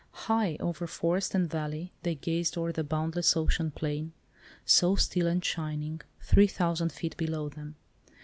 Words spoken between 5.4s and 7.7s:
shining, three thousand feet below